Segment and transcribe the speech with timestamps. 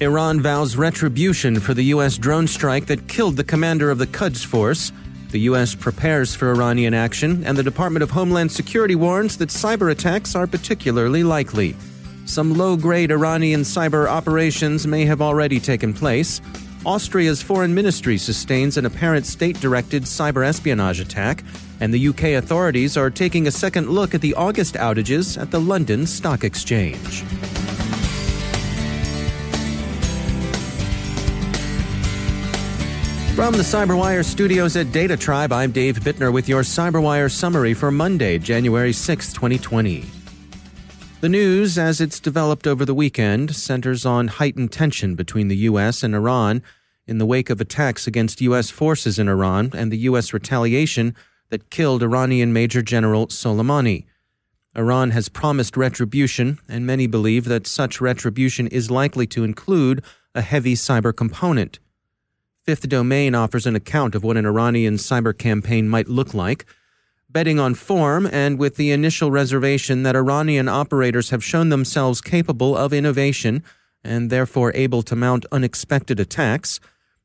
[0.00, 2.18] Iran vows retribution for the U.S.
[2.18, 4.90] drone strike that killed the commander of the Quds Force.
[5.30, 5.76] The U.S.
[5.76, 10.48] prepares for Iranian action, and the Department of Homeland Security warns that cyber attacks are
[10.48, 11.76] particularly likely.
[12.26, 16.40] Some low grade Iranian cyber operations may have already taken place.
[16.84, 21.44] Austria's foreign ministry sustains an apparent state directed cyber espionage attack,
[21.78, 25.60] and the UK authorities are taking a second look at the August outages at the
[25.60, 27.22] London Stock Exchange.
[33.34, 37.90] From the CyberWire studios at Data Tribe, I'm Dave Bittner with your CyberWire summary for
[37.90, 40.04] Monday, January 6, 2020.
[41.20, 46.04] The news, as it's developed over the weekend, centers on heightened tension between the U.S.
[46.04, 46.62] and Iran
[47.08, 48.70] in the wake of attacks against U.S.
[48.70, 50.32] forces in Iran and the U.S.
[50.32, 51.16] retaliation
[51.48, 54.04] that killed Iranian Major General Soleimani.
[54.76, 60.04] Iran has promised retribution, and many believe that such retribution is likely to include
[60.36, 61.80] a heavy cyber component.
[62.64, 66.64] Fifth Domain offers an account of what an Iranian cyber campaign might look like.
[67.28, 72.74] Betting on form and with the initial reservation that Iranian operators have shown themselves capable
[72.74, 73.62] of innovation
[74.02, 76.80] and therefore able to mount unexpected attacks,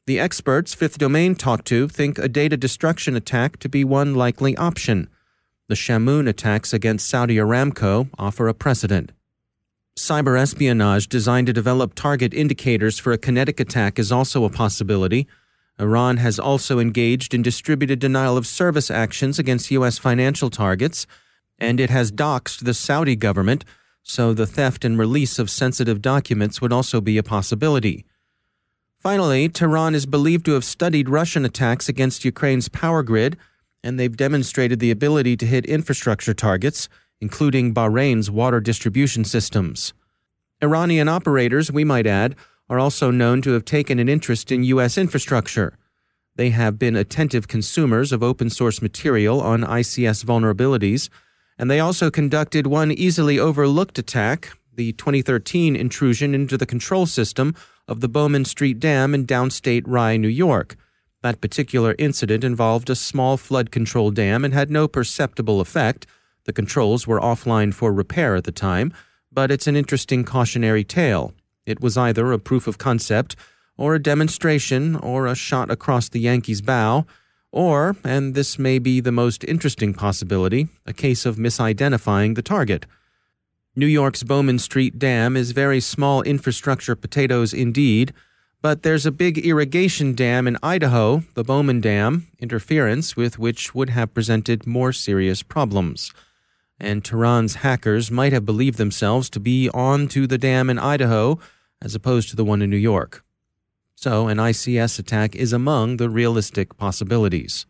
[0.06, 4.58] the experts Fifth Domain talked to think a data destruction attack to be one likely
[4.58, 5.08] option.
[5.70, 9.14] The Shamoon attacks against Saudi Aramco offer a precedent.
[10.00, 15.28] Cyber espionage designed to develop target indicators for a kinetic attack is also a possibility.
[15.78, 19.98] Iran has also engaged in distributed denial of service actions against U.S.
[19.98, 21.06] financial targets,
[21.58, 23.66] and it has doxed the Saudi government,
[24.02, 28.06] so the theft and release of sensitive documents would also be a possibility.
[29.00, 33.36] Finally, Tehran is believed to have studied Russian attacks against Ukraine's power grid,
[33.84, 36.88] and they've demonstrated the ability to hit infrastructure targets
[37.22, 39.94] including Bahrain's water distribution systems.
[40.62, 42.36] Iranian operators, we might add,
[42.70, 44.98] are also known to have taken an interest in U.S.
[44.98, 45.78] infrastructure.
[46.36, 51.10] They have been attentive consumers of open source material on ICS vulnerabilities,
[51.58, 57.54] and they also conducted one easily overlooked attack the 2013 intrusion into the control system
[57.86, 60.78] of the Bowman Street Dam in downstate Rye, New York.
[61.22, 66.08] That particular incident involved a small flood control dam and had no perceptible effect
[66.46, 68.94] the controls were offline for repair at the time,
[69.32, 71.34] but it's an interesting cautionary tale.
[71.66, 73.36] It was either a proof of concept,
[73.78, 77.06] or a demonstration, or a shot across the Yankees' bow,
[77.52, 82.86] or, and this may be the most interesting possibility, a case of misidentifying the target.
[83.76, 88.14] New York's Bowman Street Dam is very small infrastructure potatoes indeed,
[88.62, 93.92] but there's a big irrigation dam in Idaho, the Bowman Dam, interference with which would
[93.92, 96.12] have presented more serious problems
[96.80, 101.40] and Tehran's hackers might have believed themselves to be on to the dam in Idaho
[101.82, 103.24] as opposed to the one in New York.
[103.96, 107.66] So, an ICS attack is among the realistic possibilities.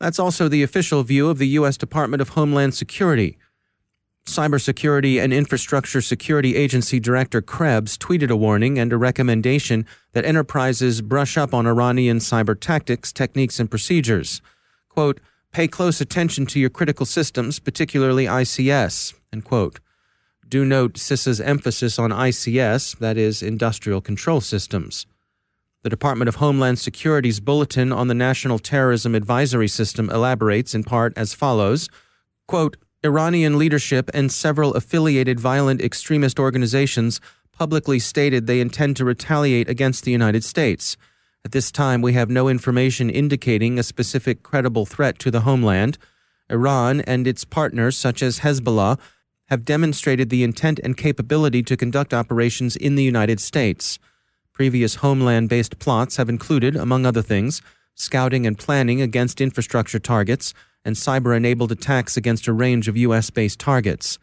[0.00, 1.76] That's also the official view of the U.S.
[1.76, 3.36] Department of Homeland Security.
[4.24, 11.02] Cybersecurity and Infrastructure Security Agency Director Krebs tweeted a warning and a recommendation that enterprises
[11.02, 14.40] brush up on Iranian cyber tactics, techniques, and procedures.
[14.88, 15.20] Quote,
[15.52, 19.12] Pay close attention to your critical systems, particularly ICS.
[19.34, 19.80] End quote.
[20.48, 25.06] Do note CISA's emphasis on ICS, that is, industrial control systems.
[25.82, 31.12] The Department of Homeland Security's Bulletin on the National Terrorism Advisory System elaborates in part
[31.16, 31.90] as follows
[32.48, 37.20] quote, Iranian leadership and several affiliated violent extremist organizations
[37.52, 40.96] publicly stated they intend to retaliate against the United States.
[41.44, 45.98] At this time, we have no information indicating a specific credible threat to the homeland.
[46.48, 48.98] Iran and its partners, such as Hezbollah,
[49.48, 53.98] have demonstrated the intent and capability to conduct operations in the United States.
[54.52, 57.60] Previous homeland based plots have included, among other things,
[57.94, 60.54] scouting and planning against infrastructure targets,
[60.84, 63.30] and cyber enabled attacks against a range of U.S.
[63.30, 64.18] based targets.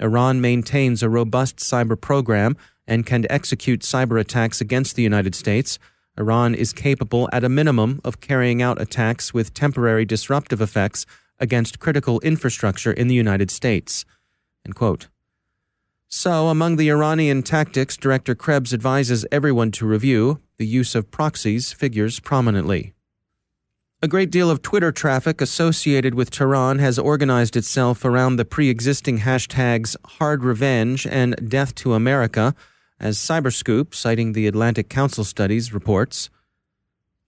[0.00, 2.56] Iran maintains a robust cyber program
[2.86, 5.78] and can execute cyber attacks against the United States.
[6.18, 11.06] Iran is capable, at a minimum, of carrying out attacks with temporary disruptive effects
[11.38, 14.04] against critical infrastructure in the United States.
[16.08, 21.72] So, among the Iranian tactics Director Krebs advises everyone to review, the use of proxies
[21.72, 22.92] figures prominently.
[24.02, 28.68] A great deal of Twitter traffic associated with Tehran has organized itself around the pre
[28.68, 32.54] existing hashtags Hard Revenge and Death to America,
[33.02, 36.30] as Cyberscoop, citing the Atlantic Council Studies, reports.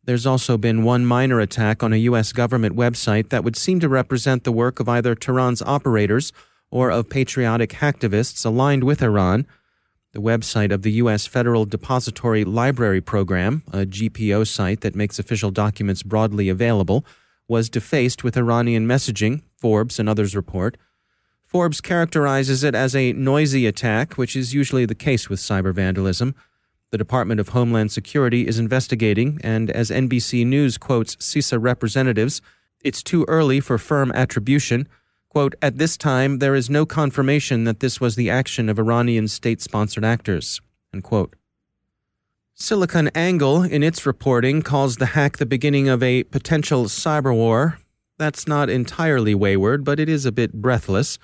[0.04, 2.32] There's also been one minor attack on a U.S.
[2.32, 6.32] government website that would seem to represent the work of either Tehran's operators
[6.70, 9.46] or of patriotic hacktivists aligned with Iran.
[10.12, 11.26] The website of the U.S.
[11.26, 17.04] Federal Depository Library Program, a GPO site that makes official documents broadly available,
[17.48, 20.76] was defaced with Iranian messaging, Forbes and others report.
[21.54, 26.34] Forbes characterizes it as a noisy attack, which is usually the case with cyber vandalism.
[26.90, 32.42] The Department of Homeland Security is investigating, and as NBC News quotes CISA representatives,
[32.80, 34.88] it's too early for firm attribution.
[35.28, 39.28] Quote, At this time, there is no confirmation that this was the action of Iranian
[39.28, 40.60] state sponsored actors.
[40.92, 41.36] Unquote.
[42.58, 47.78] SiliconANGLE, in its reporting, calls the hack the beginning of a potential cyber war.
[48.18, 51.16] That's not entirely wayward, but it is a bit breathless,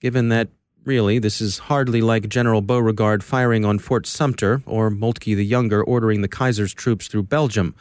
[0.00, 0.48] given that
[0.86, 5.82] Really, this is hardly like General Beauregard firing on Fort Sumter or Moltke the Younger
[5.82, 7.74] ordering the Kaiser's troops through Belgium.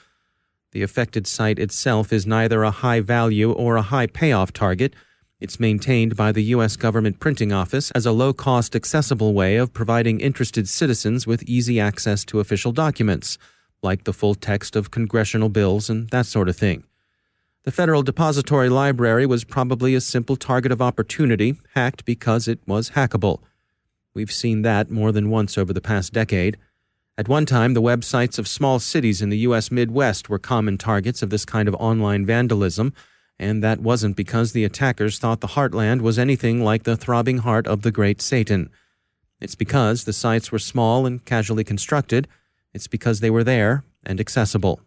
[0.72, 4.96] The affected site itself is neither a high value or a high payoff target.
[5.40, 6.76] It's maintained by the U.S.
[6.78, 11.80] government printing office as a low cost, accessible way of providing interested citizens with easy
[11.80, 13.38] access to official documents,
[13.84, 16.86] like the full text of congressional bills and that sort of thing.
[17.66, 22.92] The Federal Depository Library was probably a simple target of opportunity, hacked because it was
[22.92, 23.40] hackable.
[24.14, 26.58] We've seen that more than once over the past decade.
[27.18, 29.72] At one time, the websites of small cities in the U.S.
[29.72, 32.94] Midwest were common targets of this kind of online vandalism,
[33.40, 37.66] and that wasn't because the attackers thought the heartland was anything like the throbbing heart
[37.66, 38.70] of the great Satan.
[39.42, 42.28] It's because the sites were small and casually constructed.
[42.76, 44.82] It's because they were there and accessible.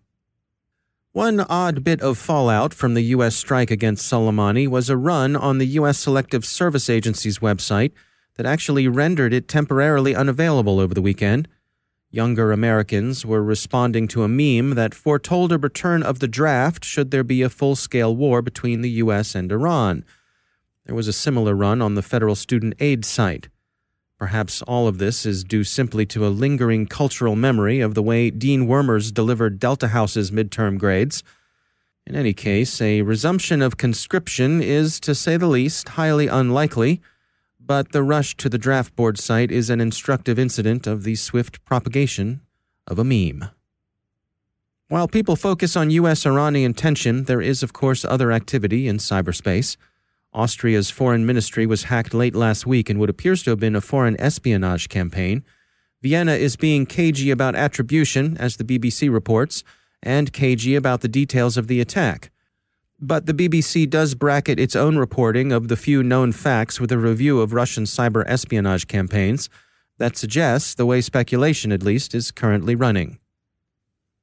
[1.18, 3.34] One odd bit of fallout from the U.S.
[3.34, 5.98] strike against Soleimani was a run on the U.S.
[5.98, 7.90] Selective Service Agency's website
[8.36, 11.48] that actually rendered it temporarily unavailable over the weekend.
[12.12, 17.10] Younger Americans were responding to a meme that foretold a return of the draft should
[17.10, 19.34] there be a full scale war between the U.S.
[19.34, 20.04] and Iran.
[20.86, 23.48] There was a similar run on the federal student aid site.
[24.18, 28.30] Perhaps all of this is due simply to a lingering cultural memory of the way
[28.30, 31.22] Dean Wormers delivered Delta House's midterm grades.
[32.04, 37.00] In any case, a resumption of conscription is, to say the least, highly unlikely,
[37.60, 41.64] but the rush to the draft board site is an instructive incident of the swift
[41.64, 42.40] propagation
[42.88, 43.50] of a meme.
[44.88, 46.24] While people focus on U.S.
[46.24, 49.76] Iranian tension, there is, of course, other activity in cyberspace.
[50.32, 53.80] Austria's foreign ministry was hacked late last week in what appears to have been a
[53.80, 55.42] foreign espionage campaign.
[56.02, 59.64] Vienna is being cagey about attribution, as the BBC reports,
[60.02, 62.30] and cagey about the details of the attack.
[63.00, 66.98] But the BBC does bracket its own reporting of the few known facts with a
[66.98, 69.48] review of Russian cyber espionage campaigns
[69.98, 73.18] that suggests the way speculation, at least, is currently running.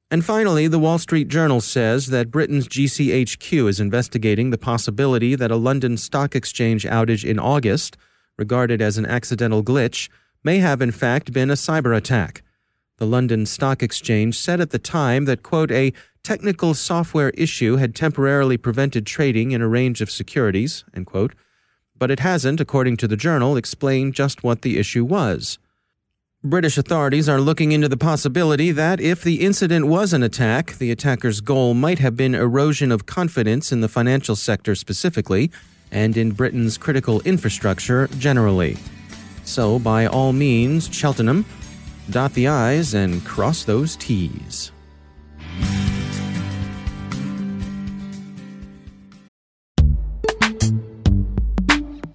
[0.08, 5.50] And finally, the Wall Street Journal says that Britain's GCHQ is investigating the possibility that
[5.50, 7.96] a London Stock Exchange outage in August,
[8.38, 10.08] regarded as an accidental glitch,
[10.44, 12.42] may have in fact been a cyber attack.
[12.98, 17.94] The London Stock Exchange said at the time that, quote, a technical software issue had
[17.94, 21.34] temporarily prevented trading in a range of securities, end quote,
[21.98, 25.58] but it hasn't, according to the journal, explained just what the issue was.
[26.46, 30.92] British authorities are looking into the possibility that if the incident was an attack, the
[30.92, 35.50] attacker's goal might have been erosion of confidence in the financial sector specifically
[35.90, 38.76] and in Britain's critical infrastructure generally.
[39.44, 41.44] So, by all means, Cheltenham,
[42.10, 44.70] dot the I's and cross those T's.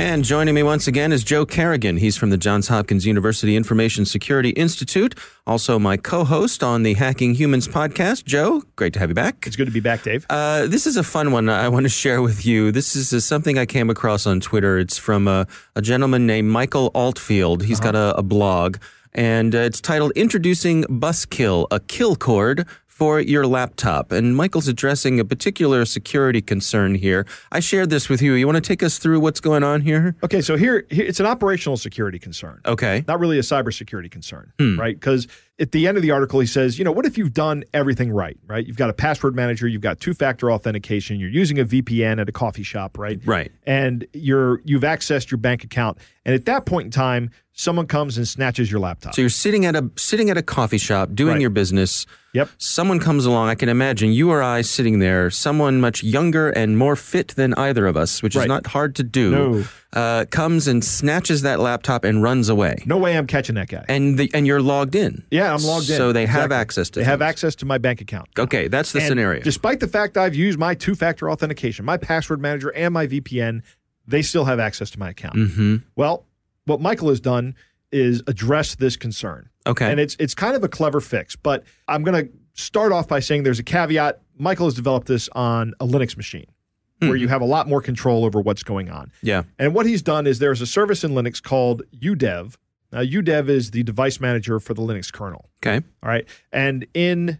[0.00, 1.98] And joining me once again is Joe Carrigan.
[1.98, 5.14] He's from the Johns Hopkins University Information Security Institute,
[5.46, 8.24] also my co host on the Hacking Humans podcast.
[8.24, 9.46] Joe, great to have you back.
[9.46, 10.24] It's good to be back, Dave.
[10.30, 12.72] Uh, this is a fun one I want to share with you.
[12.72, 14.78] This is uh, something I came across on Twitter.
[14.78, 17.62] It's from a, a gentleman named Michael Altfield.
[17.62, 17.92] He's uh-huh.
[17.92, 18.78] got a, a blog
[19.12, 22.66] and uh, it's titled Introducing BusKill, a kill cord
[23.00, 24.12] for your laptop.
[24.12, 27.26] And Michael's addressing a particular security concern here.
[27.50, 28.34] I shared this with you.
[28.34, 30.14] You want to take us through what's going on here?
[30.22, 32.60] Okay, so here, here it's an operational security concern.
[32.66, 33.02] Okay.
[33.08, 34.78] Not really a cybersecurity concern, hmm.
[34.78, 34.94] right?
[34.94, 35.28] Because
[35.58, 38.12] at the end of the article, he says, you know, what if you've done everything
[38.12, 38.66] right, right?
[38.66, 42.32] You've got a password manager, you've got two-factor authentication, you're using a VPN at a
[42.32, 43.18] coffee shop, right?
[43.24, 43.50] Right.
[43.64, 48.16] And you're you've accessed your bank account, and at that point in time, someone comes
[48.16, 49.14] and snatches your laptop.
[49.14, 51.40] So you're sitting at a sitting at a coffee shop doing right.
[51.40, 52.06] your business.
[52.32, 52.48] Yep.
[52.58, 53.48] Someone comes along.
[53.48, 55.30] I can imagine you or I sitting there.
[55.30, 58.42] Someone much younger and more fit than either of us, which right.
[58.42, 59.30] is not hard to do.
[59.30, 59.64] No.
[59.92, 62.76] Uh, comes and snatches that laptop and runs away.
[62.86, 63.84] No way I'm catching that guy.
[63.88, 65.24] And the, and you're logged in.
[65.32, 65.96] Yeah, I'm logged in.
[65.96, 66.40] So they exactly.
[66.42, 67.00] have access to.
[67.00, 67.10] They things.
[67.10, 68.28] have access to my bank account.
[68.38, 69.42] Okay, that's the and scenario.
[69.42, 73.62] Despite the fact I've used my two-factor authentication, my password manager, and my VPN,
[74.06, 75.34] they still have access to my account.
[75.34, 75.76] Mm-hmm.
[75.96, 76.26] Well,
[76.70, 77.54] what Michael has done
[77.92, 79.50] is address this concern.
[79.66, 79.90] Okay.
[79.90, 83.20] And it's it's kind of a clever fix, but I'm going to start off by
[83.20, 84.20] saying there's a caveat.
[84.38, 87.08] Michael has developed this on a Linux machine mm-hmm.
[87.08, 89.10] where you have a lot more control over what's going on.
[89.22, 89.42] Yeah.
[89.58, 92.56] And what he's done is there's a service in Linux called udev.
[92.92, 95.50] Now udev is the device manager for the Linux kernel.
[95.62, 95.84] Okay.
[96.02, 96.26] All right.
[96.52, 97.38] And in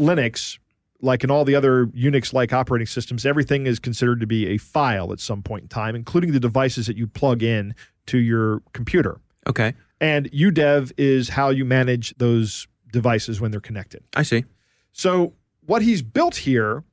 [0.00, 0.58] Linux,
[1.02, 4.58] like in all the other Unix like operating systems, everything is considered to be a
[4.58, 7.74] file at some point in time, including the devices that you plug in
[8.06, 9.20] to your computer.
[9.46, 9.74] Okay.
[10.00, 14.02] And udev is how you manage those devices when they're connected.
[14.14, 14.44] I see.
[14.92, 15.34] So
[15.66, 16.84] what he's built here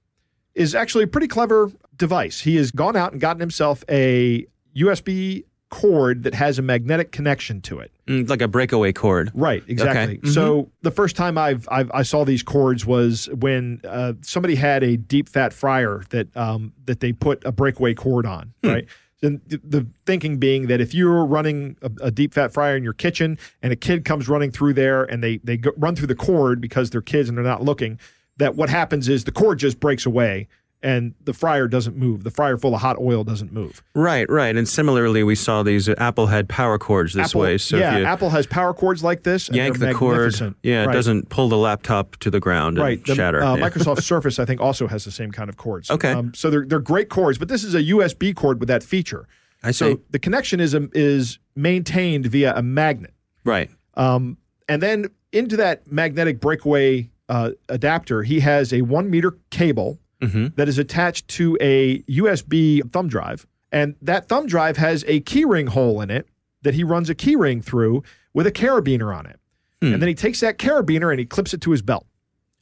[0.56, 2.42] is actually a pretty clever device.
[2.42, 4.46] He has gone out and gotten himself a
[4.76, 9.32] USB cord that has a magnetic connection to it, mm, like a breakaway cord.
[9.34, 10.02] Right, exactly.
[10.02, 10.18] Okay.
[10.18, 10.30] Mm-hmm.
[10.30, 14.84] So the first time I've, I've, i saw these cords was when uh, somebody had
[14.84, 18.70] a deep fat fryer that um, that they put a breakaway cord on, hmm.
[18.70, 18.88] right.
[19.24, 22.94] And the thinking being that if you're running a, a, deep fat fryer in your
[22.94, 26.16] kitchen and a kid comes running through there and they they go, run through the
[26.16, 28.00] cord because they're kids and they're not looking,
[28.38, 30.48] that what happens is the cord just breaks away
[30.84, 32.24] and the fryer doesn't move.
[32.24, 33.84] The fryer full of hot oil doesn't move.
[33.96, 34.56] Right, right.
[34.56, 37.58] And similarly, we saw these Apple had power cords this Apple, way.
[37.58, 39.50] So yeah, Apple has power cords like this.
[39.50, 40.36] yank the cord.
[40.62, 40.90] Yeah, right.
[40.90, 43.04] it doesn't pull the laptop to the ground right.
[43.04, 43.44] The, shatter.
[43.44, 43.70] Uh, yeah.
[43.70, 45.90] Microsoft Surface, I think, also has the same kind of cords.
[45.90, 46.12] Okay.
[46.12, 49.28] Um, so they're they're great cords, but this is a USB cord with that feature.
[49.64, 49.78] I see.
[49.78, 53.14] So the connection is um, is maintained via a magnet.
[53.44, 53.70] Right.
[53.96, 54.38] Um,
[54.70, 60.48] and then into that magnetic breakaway uh, adapter, he has a one meter cable mm-hmm.
[60.56, 63.48] that is attached to a USB thumb drive.
[63.72, 66.28] And that thumb drive has a keyring hole in it
[66.62, 69.40] that he runs a keyring through with a carabiner on it.
[69.82, 69.94] Hmm.
[69.94, 72.06] And then he takes that carabiner and he clips it to his belt.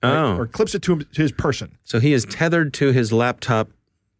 [0.03, 0.13] Right?
[0.13, 0.37] Oh.
[0.37, 1.77] Or clips it to, him, to his person.
[1.83, 3.69] So he is tethered to his laptop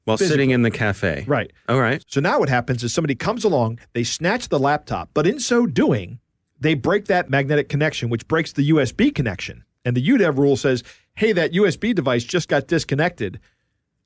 [0.06, 0.34] while Physically.
[0.34, 1.26] sitting in the cafe.
[1.28, 1.52] Right.
[1.68, 2.04] All right.
[2.08, 5.66] So now what happens is somebody comes along, they snatch the laptop, but in so
[5.66, 6.20] doing,
[6.60, 9.64] they break that magnetic connection, which breaks the USB connection.
[9.84, 10.84] And the UDEV rule says,
[11.16, 13.40] hey, that USB device just got disconnected.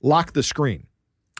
[0.01, 0.87] lock the screen.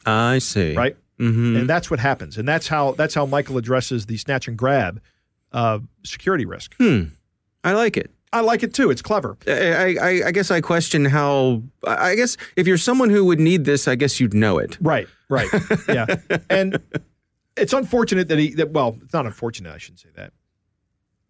[0.05, 0.75] I see.
[0.75, 0.97] Right.
[1.19, 1.57] Mm-hmm.
[1.57, 2.37] And that's what happens.
[2.37, 5.01] And that's how that's how Michael addresses the snatch and grab
[5.51, 6.75] uh, security risk.
[6.75, 7.03] Hmm.
[7.63, 8.11] I like it.
[8.31, 8.91] I like it too.
[8.91, 9.37] It's clever.
[9.47, 11.63] I, I, I guess I question how.
[11.85, 14.77] I guess if you're someone who would need this, I guess you'd know it.
[14.79, 15.07] Right.
[15.29, 15.49] Right.
[15.87, 16.05] yeah.
[16.49, 16.79] And
[17.57, 18.53] it's unfortunate that he.
[18.53, 19.73] That, well, it's not unfortunate.
[19.73, 20.31] I shouldn't say that.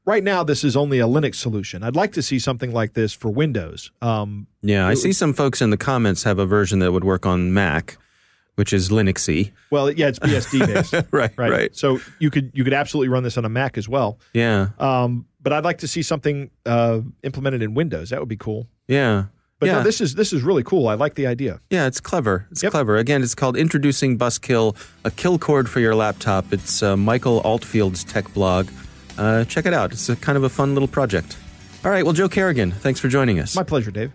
[0.09, 1.83] Right now, this is only a Linux solution.
[1.83, 3.91] I'd like to see something like this for Windows.
[4.01, 7.27] Um, yeah, I see some folks in the comments have a version that would work
[7.27, 7.95] on Mac,
[8.55, 9.51] which is Linuxy.
[9.69, 10.93] Well, yeah, it's BSD based.
[11.11, 11.75] right, right, right.
[11.75, 14.17] So you could you could absolutely run this on a Mac as well.
[14.33, 14.69] Yeah.
[14.79, 18.09] Um, but I'd like to see something uh, implemented in Windows.
[18.09, 18.65] That would be cool.
[18.87, 19.25] Yeah.
[19.59, 19.73] But yeah.
[19.73, 20.87] no, this is this is really cool.
[20.87, 21.59] I like the idea.
[21.69, 22.47] Yeah, it's clever.
[22.49, 22.71] It's Yep.
[22.71, 22.97] clever.
[22.97, 24.75] Again, it's called Introducing Buskill,
[25.05, 26.51] a kill cord for your laptop.
[26.51, 28.69] It's uh, Michael Altfield's tech blog.
[29.19, 29.91] Uh, check it out.
[29.91, 31.37] It's a kind of a fun little project.
[31.83, 32.05] All right.
[32.05, 33.53] Well, Joe Carrigan, thanks for joining us.
[33.53, 34.13] My pleasure, Dave.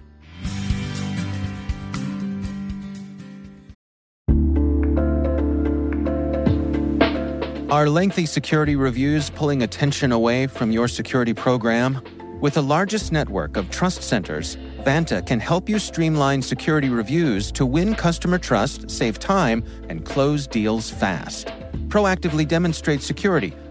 [7.70, 12.00] Are lengthy security reviews pulling attention away from your security program?
[12.40, 17.66] With the largest network of trust centers, Vanta can help you streamline security reviews to
[17.66, 21.48] win customer trust, save time, and close deals fast.
[21.88, 23.54] Proactively demonstrate security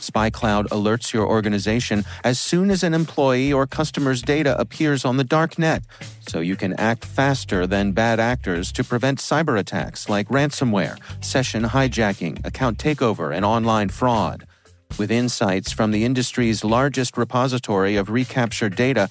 [0.00, 5.24] SpyCloud alerts your organization as soon as an employee or customer's data appears on the
[5.24, 5.82] dark net,
[6.28, 11.62] so you can act faster than bad actors to prevent cyber attacks like ransomware, session
[11.62, 14.46] hijacking, account takeover, and online fraud.
[14.98, 19.10] With insights from the industry's largest repository of recaptured data,